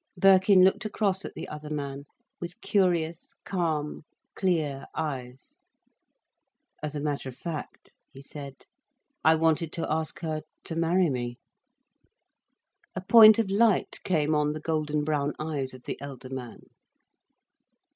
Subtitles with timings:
[0.17, 2.05] Birkin looked across at the other man
[2.39, 4.01] with curious calm,
[4.35, 5.59] clear eyes.
[6.81, 8.65] "As a matter of fact," he said,
[9.23, 11.37] "I wanted to ask her to marry me."
[12.95, 16.61] A point of light came on the golden brown eyes of the elder man.